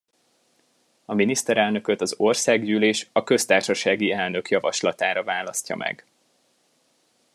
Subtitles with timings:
[1.05, 6.05] A miniszterelnököt az Országgyűlés a köztársasági elnök javaslatára választja meg.